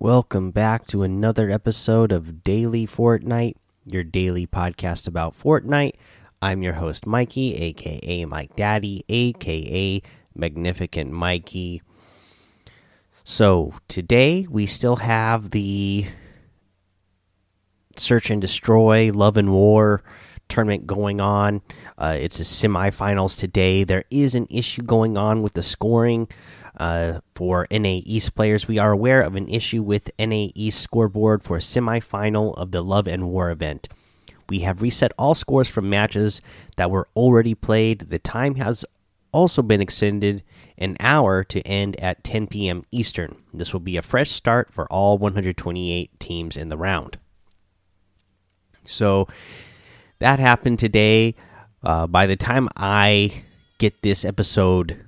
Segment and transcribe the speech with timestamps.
[0.00, 5.94] Welcome back to another episode of Daily Fortnite, your daily podcast about Fortnite.
[6.40, 10.00] I'm your host, Mikey, aka Mike Daddy, aka
[10.36, 11.82] Magnificent Mikey.
[13.24, 16.06] So, today we still have the
[17.96, 20.04] Search and Destroy, Love and War
[20.48, 21.62] tournament going on.
[21.96, 23.84] Uh, it's the semifinals today.
[23.84, 26.28] There is an issue going on with the scoring
[26.78, 28.68] uh, for NA East players.
[28.68, 32.82] We are aware of an issue with NA East scoreboard for a semifinal of the
[32.82, 33.88] Love and War event.
[34.48, 36.40] We have reset all scores from matches
[36.76, 38.10] that were already played.
[38.10, 38.84] The time has
[39.32, 40.42] also been extended
[40.78, 42.84] an hour to end at 10 p.m.
[42.90, 43.36] Eastern.
[43.52, 47.18] This will be a fresh start for all 128 teams in the round.
[48.84, 49.28] So
[50.18, 51.34] that happened today.
[51.82, 53.42] Uh, by the time I
[53.78, 55.04] get this episode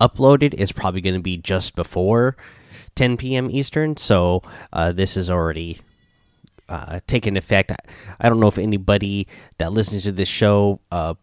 [0.00, 2.36] uploaded, it's probably going to be just before
[2.94, 3.50] 10 p.m.
[3.50, 3.96] Eastern.
[3.96, 5.80] So uh, this is already
[6.68, 7.72] uh, taken effect.
[7.72, 7.76] I,
[8.20, 9.26] I, don't know if anybody
[9.58, 11.14] that listens to this show uh,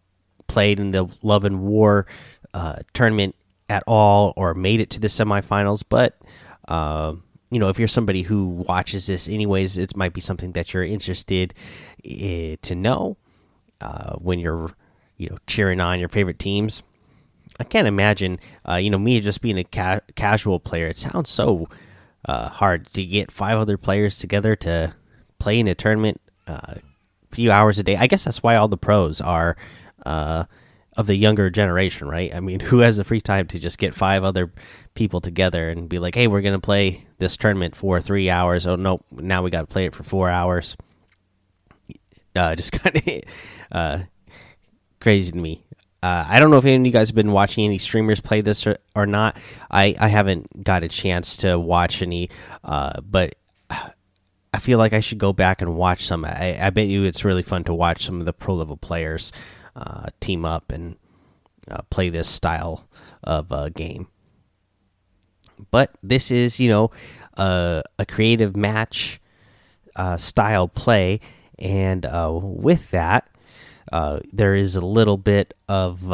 [0.46, 2.06] played in the Love and War
[2.54, 3.34] uh, tournament
[3.68, 6.18] at all or made it to the semifinals, but
[6.68, 7.14] uh,
[7.50, 10.84] you know, if you're somebody who watches this anyways, it might be something that you're
[10.84, 11.52] interested
[12.04, 13.16] uh, to know
[13.80, 14.70] uh, when you're,
[15.16, 16.82] you know, cheering on your favorite teams.
[17.58, 20.86] I can't imagine, uh, you know, me just being a ca casual player.
[20.86, 21.68] It sounds so
[22.24, 24.94] uh, hard to get five other players together to
[25.38, 26.74] play in a tournament a uh,
[27.32, 27.96] few hours a day.
[27.96, 29.56] I guess that's why all the pros are
[30.06, 30.44] uh,
[30.96, 32.34] of the younger generation, right?
[32.34, 34.52] I mean, who has the free time to just get five other
[34.94, 38.76] people together and be like, "Hey, we're gonna play this tournament for three hours." Oh
[38.76, 40.76] no, now we got to play it for four hours.
[42.34, 43.22] Uh, just kind of
[43.72, 43.98] uh,
[45.00, 45.64] crazy to me.
[46.02, 48.40] Uh, I don't know if any of you guys have been watching any streamers play
[48.40, 49.36] this or, or not.
[49.70, 52.30] I I haven't got a chance to watch any,
[52.64, 53.34] uh, but
[54.52, 56.24] I feel like I should go back and watch some.
[56.24, 59.30] I, I bet you it's really fun to watch some of the pro level players
[60.20, 60.96] team up and
[61.70, 62.88] uh, play this style
[63.22, 64.08] of uh, game.
[65.70, 66.90] But this is, you know,
[67.36, 69.20] a creative match
[69.96, 71.20] uh, style play,
[71.58, 73.28] and uh, with that,
[73.92, 76.10] uh, there is a little bit of.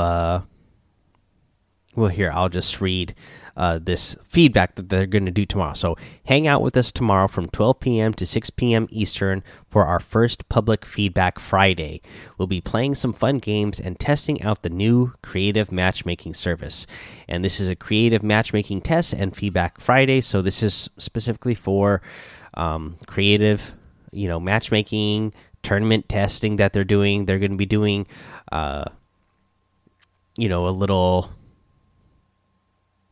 [1.96, 3.14] Well, here I'll just read
[3.56, 5.72] uh, this feedback that they're going to do tomorrow.
[5.72, 5.96] So
[6.26, 8.12] hang out with us tomorrow from 12 p.m.
[8.14, 8.86] to 6 p.m.
[8.90, 12.02] Eastern for our first public feedback Friday.
[12.36, 16.86] We'll be playing some fun games and testing out the new creative matchmaking service.
[17.26, 20.20] And this is a creative matchmaking test and feedback Friday.
[20.20, 22.02] So this is specifically for
[22.54, 23.74] um, creative,
[24.12, 25.32] you know, matchmaking
[25.62, 27.24] tournament testing that they're doing.
[27.24, 28.06] They're going to be doing,
[28.52, 28.84] uh,
[30.36, 31.30] you know, a little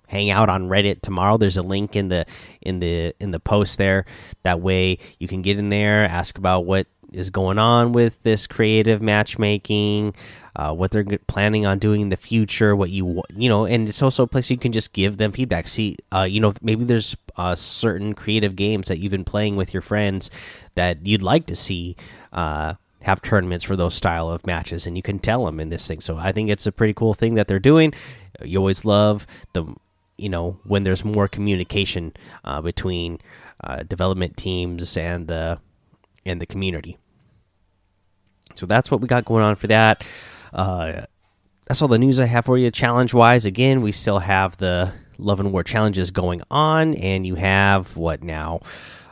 [0.08, 1.36] hang out on Reddit tomorrow.
[1.36, 2.26] There's a link in the
[2.60, 4.04] in the in the post there.
[4.42, 8.46] That way you can get in there, ask about what is going on with this
[8.46, 10.14] creative matchmaking,
[10.56, 14.02] uh, what they're planning on doing in the future, what you you know, and it's
[14.02, 15.68] also a place you can just give them feedback.
[15.68, 19.72] See, uh, you know, maybe there's uh, certain creative games that you've been playing with
[19.72, 20.30] your friends
[20.74, 21.96] that you'd like to see.
[22.32, 25.86] Uh, have tournaments for those style of matches and you can tell them in this
[25.86, 27.92] thing so i think it's a pretty cool thing that they're doing
[28.42, 29.62] you always love the
[30.16, 32.12] you know when there's more communication
[32.44, 33.18] uh, between
[33.62, 35.58] uh, development teams and the
[36.24, 36.98] and the community.
[38.54, 40.04] So that's what we got going on for that.
[40.52, 41.06] Uh,
[41.66, 42.70] that's all the news I have for you.
[42.70, 47.36] Challenge wise, again, we still have the Love and War challenges going on, and you
[47.36, 48.60] have what now?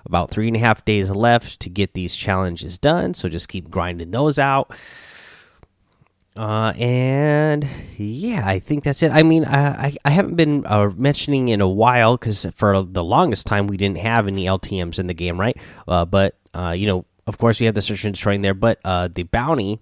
[0.05, 3.15] About three and a half days left to get these challenges done.
[3.15, 4.75] So just keep grinding those out.
[6.35, 9.13] Uh, and yeah, I think that's it.
[9.13, 13.47] I mean, I I haven't been uh, mentioning in a while because for the longest
[13.47, 15.57] time we didn't have any LTM's in the game, right?
[15.87, 18.81] Uh, but uh, you know, of course, we have the search and destroying there, but
[18.85, 19.81] uh, the bounty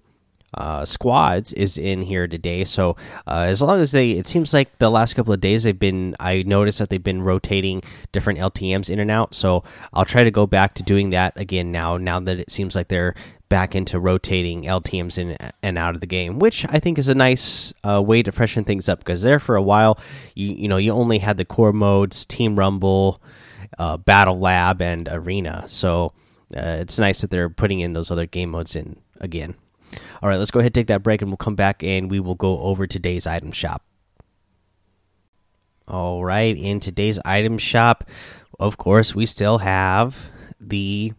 [0.53, 2.63] uh, squads is in here today.
[2.63, 5.77] So uh, as long as they, it seems like the last couple of days they've
[5.77, 6.15] been.
[6.19, 7.81] I noticed that they've been rotating
[8.11, 9.33] different LTM's in and out.
[9.33, 11.97] So I'll try to go back to doing that again now.
[11.97, 13.15] Now that it seems like they're
[13.51, 17.13] back into rotating LTM's in and out of the game, which I think is a
[17.13, 18.99] nice uh, way to freshen things up.
[18.99, 19.99] Because there for a while,
[20.33, 23.21] you you know you only had the core modes, Team Rumble,
[23.77, 25.65] uh, Battle Lab, and Arena.
[25.67, 26.13] So
[26.55, 29.55] uh, it's nice that they're putting in those other game modes in again.
[30.23, 32.35] All right, let's go ahead take that break, and we'll come back and we will
[32.35, 33.83] go over today's item shop.
[35.89, 38.05] All right, in today's item shop,
[38.61, 41.11] of course, we still have the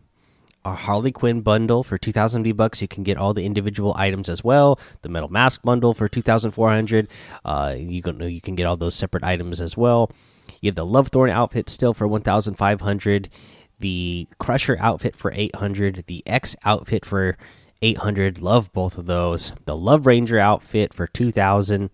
[0.65, 2.81] a Harley Quinn bundle for 2000 V bucks.
[2.81, 4.79] You can get all the individual items as well.
[5.03, 7.09] The metal mask bundle for 2400.
[7.45, 10.11] Uh, you can you can get all those separate items as well.
[10.61, 13.29] You have the Love Thorn outfit still for 1,500,
[13.79, 17.37] the Crusher outfit for 800, the X outfit for
[17.81, 18.41] 800.
[18.41, 19.53] Love both of those.
[19.67, 21.91] The Love Ranger outfit for 2,000,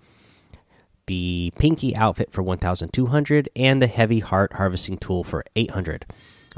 [1.07, 6.07] the Pinky outfit for 1,200, and the Heavy Heart Harvesting Tool for 800.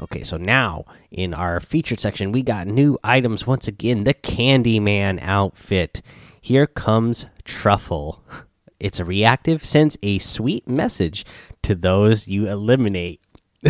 [0.01, 4.03] Okay, so now in our featured section, we got new items once again.
[4.03, 6.01] The Candyman outfit.
[6.41, 8.23] Here comes Truffle.
[8.79, 11.23] It's a reactive, sends a sweet message
[11.61, 13.21] to those you eliminate.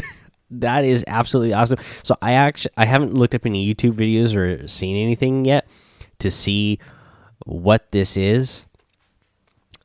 [0.50, 1.80] that is absolutely awesome.
[2.02, 5.68] So I actually I haven't looked up any YouTube videos or seen anything yet
[6.20, 6.80] to see
[7.46, 8.64] what this is.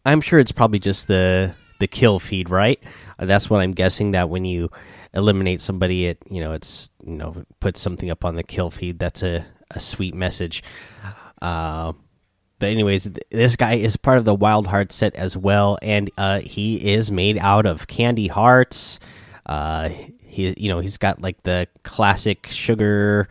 [0.04, 2.82] I'm sure it's probably just the the kill feed, right?
[3.18, 4.70] That's what I'm guessing that when you
[5.14, 8.98] eliminate somebody it you know it's you know put something up on the kill feed.
[8.98, 10.62] That's a, a sweet message.
[11.40, 11.92] Uh,
[12.58, 16.40] but anyways this guy is part of the wild heart set as well and uh,
[16.40, 18.98] he is made out of candy hearts.
[19.44, 23.28] Uh, he you know he's got like the classic sugar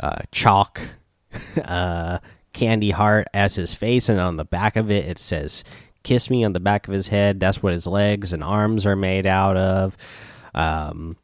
[0.00, 0.80] uh, chalk
[1.64, 2.18] uh,
[2.52, 5.64] candy heart as his face and on the back of it it says
[6.02, 8.96] kiss me on the back of his head that's what his legs and arms are
[8.96, 9.96] made out of
[10.54, 11.16] um,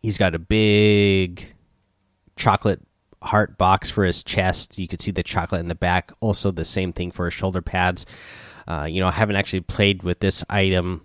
[0.00, 1.54] he's got a big
[2.36, 2.80] chocolate
[3.22, 4.78] heart box for his chest.
[4.78, 6.12] You can see the chocolate in the back.
[6.20, 8.06] Also, the same thing for his shoulder pads.
[8.66, 11.02] Uh, you know, I haven't actually played with this item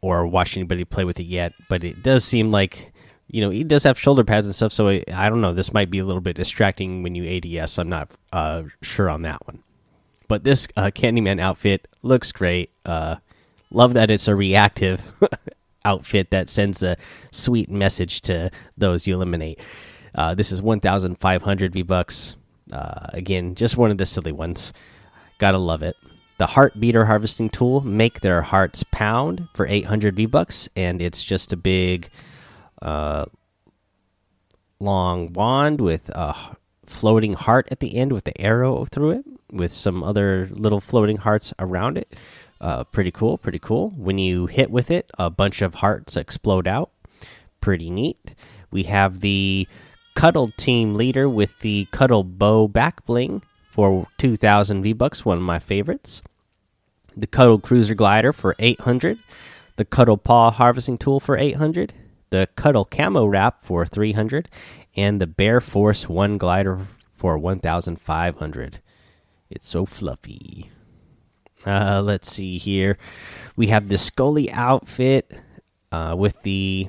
[0.00, 2.92] or watched anybody play with it yet, but it does seem like
[3.28, 4.72] you know he does have shoulder pads and stuff.
[4.72, 5.52] So I, I don't know.
[5.52, 7.78] This might be a little bit distracting when you ADS.
[7.78, 9.62] I'm not uh, sure on that one.
[10.28, 12.70] But this uh, Candyman outfit looks great.
[12.84, 13.16] Uh,
[13.70, 15.00] love that it's a reactive
[15.84, 16.96] outfit that sends a
[17.30, 19.60] sweet message to those you eliminate.
[20.14, 22.36] Uh, this is 1,500 V bucks.
[22.72, 24.72] Uh, again, just one of the silly ones.
[25.38, 25.96] Gotta love it.
[26.38, 31.22] The Heart Beater Harvesting Tool make their hearts pound for 800 V bucks, and it's
[31.22, 32.10] just a big,
[32.82, 33.26] uh,
[34.80, 36.34] long wand with a
[36.86, 41.18] floating heart at the end with the arrow through it, with some other little floating
[41.18, 42.14] hearts around it.
[42.60, 43.90] Uh, pretty cool, pretty cool.
[43.90, 46.90] When you hit with it, a bunch of hearts explode out.
[47.60, 48.34] Pretty neat.
[48.70, 49.68] We have the
[50.14, 55.42] Cuddle Team Leader with the Cuddle Bow back bling for 2,000 V bucks, one of
[55.42, 56.22] my favorites.
[57.14, 59.18] The Cuddle Cruiser Glider for 800.
[59.76, 61.92] The Cuddle Paw Harvesting Tool for 800.
[62.30, 64.48] The Cuddle Camo Wrap for 300.
[64.96, 68.80] And the Bear Force 1 Glider for 1,500.
[69.50, 70.70] It's so fluffy.
[71.64, 72.98] Uh, let's see here.
[73.56, 75.32] We have the Skully outfit
[75.90, 76.88] uh, with the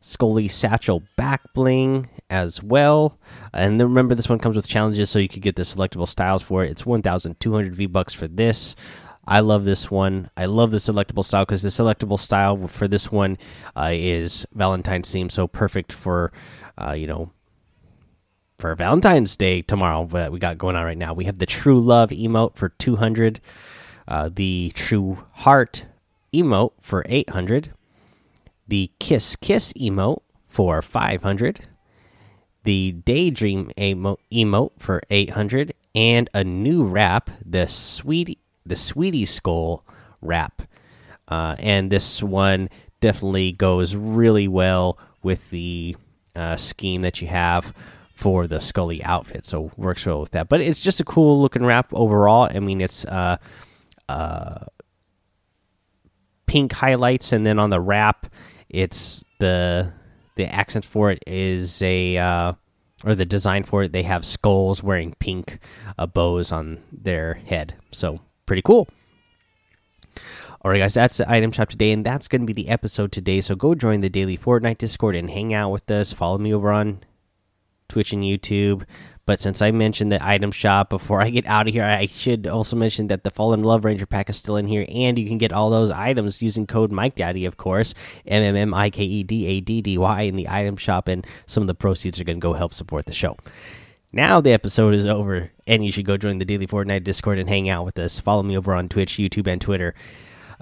[0.00, 3.18] Skully satchel back bling as well.
[3.52, 6.42] And then remember, this one comes with challenges, so you could get the selectable styles
[6.42, 6.70] for it.
[6.70, 8.76] It's 1,200 V bucks for this.
[9.26, 10.30] I love this one.
[10.36, 13.38] I love the selectable style because the selectable style for this one
[13.74, 16.32] uh, is Valentine's theme, so perfect for
[16.76, 17.30] uh, you know
[18.58, 21.12] for Valentine's Day tomorrow that we got going on right now.
[21.12, 23.40] We have the True Love emote for 200
[24.06, 25.86] uh, the True Heart
[26.32, 27.72] emote for 800,
[28.68, 31.60] the Kiss Kiss emote for 500,
[32.64, 39.84] the Daydream emote, for 800, and a new wrap, the Sweetie the Sweetie Skull
[40.22, 40.62] wrap.
[41.28, 42.70] Uh, and this one
[43.00, 45.96] definitely goes really well with the
[46.34, 47.74] uh, scheme that you have
[48.14, 49.44] for the Skully outfit.
[49.44, 50.48] So works well with that.
[50.48, 52.48] But it's just a cool looking wrap overall.
[52.50, 53.36] I mean, it's uh,
[54.08, 54.64] uh,
[56.46, 58.26] pink highlights, and then on the wrap,
[58.68, 59.92] it's the
[60.36, 62.52] the accent for it is a uh,
[63.04, 63.92] or the design for it.
[63.92, 65.58] They have skulls wearing pink
[65.98, 68.88] uh, bows on their head, so pretty cool.
[70.62, 73.12] All right, guys, that's the item shop today, and that's going to be the episode
[73.12, 73.42] today.
[73.42, 76.12] So go join the daily Fortnite Discord and hang out with us.
[76.12, 77.00] Follow me over on
[77.94, 78.82] Twitch and YouTube.
[79.24, 82.48] But since I mentioned the item shop before I get out of here, I should
[82.48, 85.38] also mention that the Fallen Love Ranger pack is still in here, and you can
[85.38, 87.94] get all those items using code Mike Daddy, of course,
[88.26, 91.06] M M M I K E D A D D Y in the item shop,
[91.06, 93.36] and some of the proceeds are going to go help support the show.
[94.12, 97.48] Now the episode is over, and you should go join the Daily Fortnite Discord and
[97.48, 98.18] hang out with us.
[98.18, 99.94] Follow me over on Twitch, YouTube, and Twitter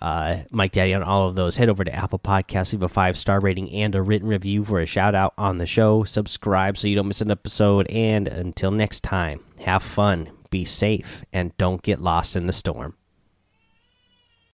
[0.02, 1.56] uh, Mike Daddy on all of those.
[1.56, 4.80] Head over to Apple Podcasts, leave a five star rating and a written review for
[4.80, 6.02] a shout out on the show.
[6.02, 7.88] Subscribe so you don't miss an episode.
[7.88, 12.96] And until next time, have fun, be safe, and don't get lost in the storm.